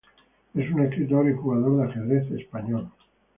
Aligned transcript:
Es 0.55 0.71
un 0.71 0.79
escritor 0.83 1.29
y 1.29 1.33
jugador 1.33 1.77
de 1.77 1.83
ajedrez 1.83 2.31
español. 2.31 2.89